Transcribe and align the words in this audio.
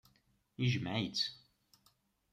Ijmeɛ-itt. 0.63 1.23